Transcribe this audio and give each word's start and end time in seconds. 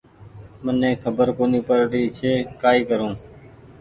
مني 0.63 0.91
کبر 1.01 1.27
ڪونيٚ 1.37 1.65
پڙ 1.67 1.77
ري 1.91 2.03
ڇي 2.17 2.33
ڪآئي 2.61 2.81
ڪرون 2.89 3.13